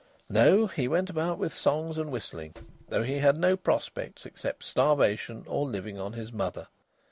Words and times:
No! 0.29 0.65
he 0.65 0.87
went 0.87 1.11
about 1.11 1.37
with 1.37 1.53
songs 1.53 1.99
and 1.99 2.11
whistling, 2.11 2.55
though 2.89 3.03
he 3.03 3.19
had 3.19 3.37
no 3.37 3.55
prospects 3.55 4.25
except 4.25 4.63
starvation 4.63 5.43
or 5.47 5.67
living 5.67 5.99
on 5.99 6.13
his 6.13 6.33
mother. 6.33 6.65